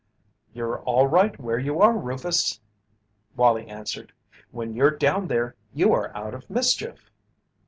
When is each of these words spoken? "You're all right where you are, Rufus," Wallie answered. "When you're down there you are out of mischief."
"You're 0.51 0.79
all 0.79 1.05
right 1.05 1.39
where 1.39 1.59
you 1.59 1.79
are, 1.79 1.95
Rufus," 1.95 2.59
Wallie 3.35 3.67
answered. 3.67 4.11
"When 4.49 4.73
you're 4.73 4.89
down 4.89 5.27
there 5.27 5.53
you 5.75 5.93
are 5.93 6.11
out 6.17 6.33
of 6.33 6.49
mischief." 6.49 7.11